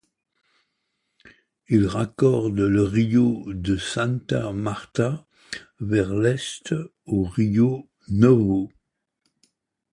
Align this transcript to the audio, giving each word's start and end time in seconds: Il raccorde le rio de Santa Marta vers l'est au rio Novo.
Il 1.67 1.85
raccorde 1.85 2.57
le 2.59 2.81
rio 2.85 3.43
de 3.53 3.77
Santa 3.77 4.51
Marta 4.51 5.27
vers 5.79 6.15
l'est 6.15 6.73
au 7.05 7.21
rio 7.25 7.87
Novo. 8.09 8.71